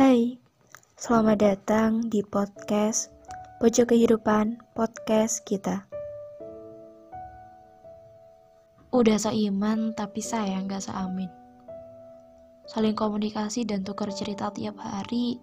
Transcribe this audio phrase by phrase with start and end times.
[0.00, 0.40] Hai,
[0.96, 3.12] selamat datang di podcast
[3.60, 5.84] Pojok Kehidupan Podcast kita.
[8.96, 11.28] Udah seiman tapi sayang gak seamin.
[12.64, 15.36] Saling komunikasi dan tukar cerita tiap hari,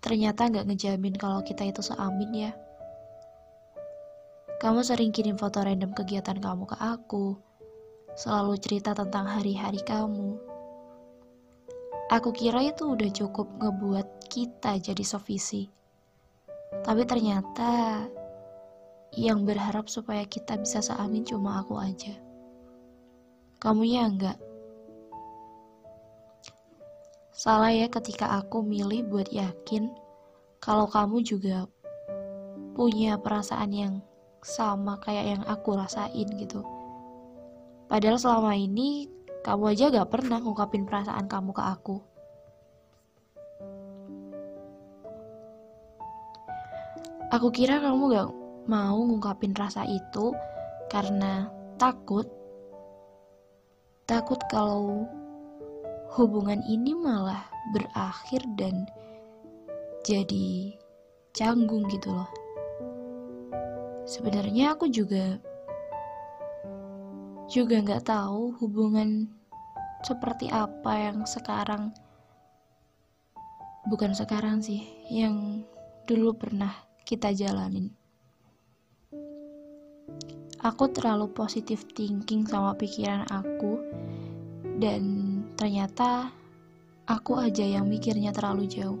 [0.00, 2.56] ternyata gak ngejamin kalau kita itu seamin ya.
[4.56, 7.36] Kamu sering kirim foto random kegiatan kamu ke aku,
[8.16, 10.53] selalu cerita tentang hari-hari kamu.
[12.14, 15.66] Aku kira itu udah cukup ngebuat kita jadi sovisi.
[16.86, 18.06] Tapi ternyata
[19.18, 22.14] yang berharap supaya kita bisa seamin cuma aku aja.
[23.58, 24.38] Kamunya enggak.
[27.34, 29.90] Salah ya ketika aku milih buat yakin
[30.62, 31.66] kalau kamu juga
[32.78, 33.94] punya perasaan yang
[34.38, 36.62] sama kayak yang aku rasain gitu.
[37.90, 39.10] Padahal selama ini
[39.44, 41.96] kamu aja gak pernah ngungkapin perasaan kamu ke aku.
[47.28, 48.28] Aku kira kamu gak
[48.64, 50.32] mau ngungkapin rasa itu
[50.88, 52.24] karena takut.
[54.08, 55.04] Takut kalau
[56.16, 57.44] hubungan ini malah
[57.76, 58.88] berakhir dan
[60.08, 60.72] jadi
[61.36, 62.30] canggung gitu loh.
[64.08, 65.36] Sebenarnya aku juga
[67.48, 69.28] juga nggak tahu hubungan
[70.04, 71.92] seperti apa yang sekarang.
[73.84, 74.80] Bukan sekarang sih
[75.12, 75.60] yang
[76.08, 76.72] dulu pernah
[77.04, 77.92] kita jalanin.
[80.64, 83.76] Aku terlalu positif thinking sama pikiran aku
[84.80, 85.02] dan
[85.60, 86.32] ternyata
[87.04, 89.00] aku aja yang mikirnya terlalu jauh.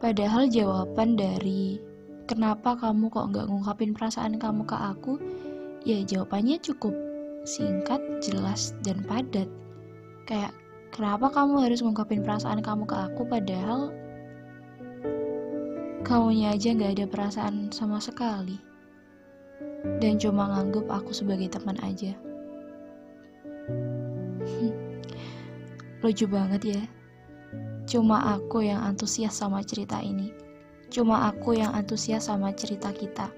[0.00, 1.76] Padahal jawaban dari
[2.24, 5.20] kenapa kamu kok nggak ngungkapin perasaan kamu ke aku
[5.88, 6.92] Ya jawabannya cukup
[7.48, 9.48] singkat, jelas, dan padat.
[10.28, 10.52] Kayak,
[10.92, 13.88] kenapa kamu harus ngungkapin perasaan kamu ke aku padahal
[16.04, 18.60] kamunya aja gak ada perasaan sama sekali.
[20.04, 22.12] Dan cuma nganggep aku sebagai teman aja.
[26.04, 26.82] Lucu banget ya.
[27.88, 30.36] Cuma aku yang antusias sama cerita ini.
[30.92, 33.32] Cuma aku yang antusias sama cerita kita.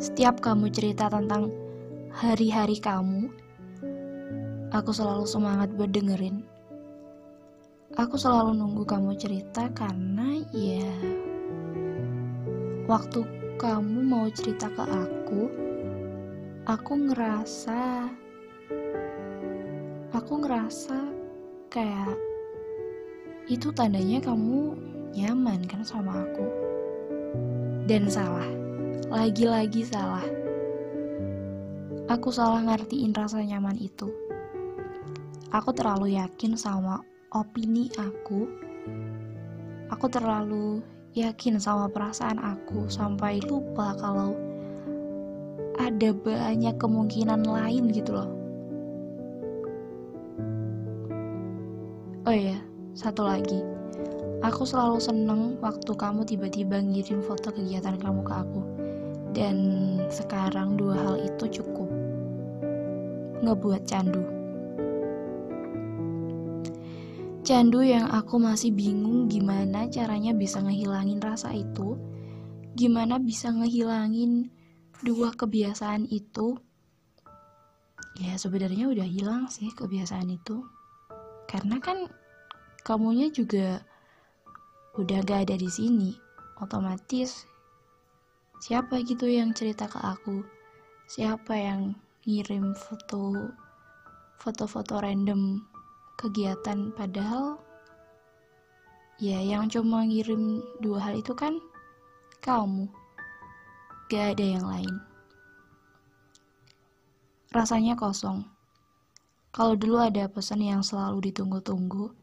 [0.00, 1.52] Setiap kamu cerita tentang
[2.08, 3.28] hari-hari kamu,
[4.72, 6.40] aku selalu semangat buat dengerin.
[8.00, 10.88] Aku selalu nunggu kamu cerita karena ya
[12.88, 13.28] waktu
[13.60, 15.42] kamu mau cerita ke aku,
[16.64, 18.08] aku ngerasa
[20.16, 20.96] aku ngerasa
[21.68, 22.16] kayak
[23.52, 24.80] itu tandanya kamu
[25.12, 26.48] nyaman kan sama aku.
[27.84, 28.59] Dan salah
[29.08, 30.26] lagi-lagi salah.
[32.10, 34.10] Aku salah ngertiin rasa nyaman itu.
[35.54, 37.00] Aku terlalu yakin sama
[37.32, 38.50] opini aku.
[39.88, 40.84] Aku terlalu
[41.16, 44.36] yakin sama perasaan aku sampai lupa kalau
[45.80, 48.30] ada banyak kemungkinan lain gitu loh.
[52.28, 52.60] Oh iya,
[52.92, 53.69] satu lagi.
[54.40, 58.60] Aku selalu seneng waktu kamu tiba-tiba ngirim foto kegiatan kamu ke aku
[59.36, 59.56] dan
[60.08, 61.92] sekarang dua hal itu cukup
[63.44, 64.24] ngebuat candu.
[67.44, 72.00] Candu yang aku masih bingung gimana caranya bisa ngehilangin rasa itu,
[72.72, 74.48] gimana bisa ngehilangin
[75.04, 76.56] dua kebiasaan itu.
[78.20, 80.64] Ya sebenarnya udah hilang sih kebiasaan itu.
[81.44, 82.08] Karena kan
[82.84, 83.82] kamunya juga
[85.00, 86.12] udah gak ada di sini.
[86.60, 87.48] Otomatis
[88.60, 90.44] siapa gitu yang cerita ke aku?
[91.08, 91.96] Siapa yang
[92.28, 93.48] ngirim foto
[94.36, 95.64] foto-foto random
[96.20, 96.92] kegiatan?
[96.92, 97.56] Padahal
[99.16, 101.56] ya yang cuma ngirim dua hal itu kan
[102.44, 102.84] kamu
[104.12, 104.94] gak ada yang lain.
[107.56, 108.44] Rasanya kosong.
[109.50, 112.19] Kalau dulu ada pesan yang selalu ditunggu-tunggu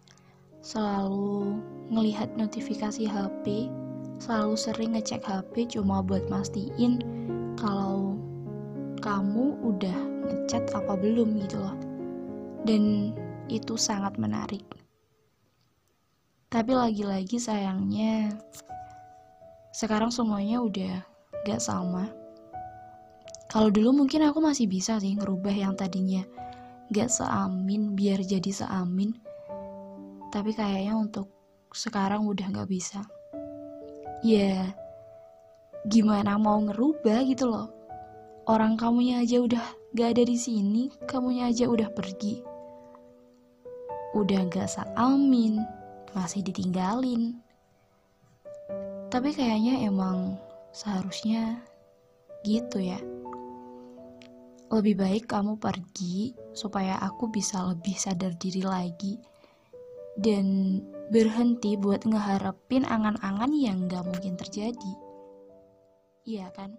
[0.68, 3.72] selalu ngelihat notifikasi HP
[4.20, 7.00] selalu sering ngecek HP cuma buat mastiin
[7.56, 8.20] kalau
[9.00, 9.96] kamu udah
[10.28, 11.78] ngechat apa belum gitu loh.
[12.68, 13.16] Dan
[13.48, 14.68] itu sangat menarik.
[16.52, 18.36] Tapi lagi-lagi sayangnya
[19.72, 21.00] sekarang semuanya udah
[21.48, 22.12] gak sama.
[23.48, 26.28] Kalau dulu mungkin aku masih bisa sih ngerubah yang tadinya
[26.92, 29.27] gak seamin biar jadi seamin.
[30.38, 31.34] Tapi kayaknya untuk
[31.74, 33.02] sekarang udah gak bisa
[34.22, 34.70] ya
[35.90, 37.74] gimana mau ngerubah gitu loh
[38.48, 42.40] orang kamunya aja udah gak ada di sini, kamunya aja udah pergi.
[44.16, 45.60] Udah gak amin,
[46.16, 47.36] masih ditinggalin.
[49.12, 50.40] Tapi kayaknya emang
[50.72, 51.60] seharusnya
[52.48, 53.00] gitu ya.
[54.72, 59.20] Lebih baik kamu pergi supaya aku bisa lebih sadar diri lagi
[60.18, 60.80] dan
[61.14, 64.94] berhenti buat ngeharapin angan-angan yang gak mungkin terjadi.
[66.28, 66.76] Iya kan?